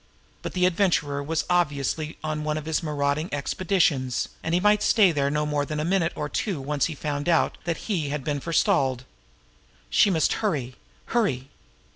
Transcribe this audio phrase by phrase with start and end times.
[0.41, 5.11] But the Adventurer was obviously on one of his marauding expeditions, and he might stay
[5.11, 8.23] there no more than a minute or two once he found out that he had
[8.23, 9.03] been forestalled.
[9.91, 10.73] She must hurry
[11.05, 11.49] hurry!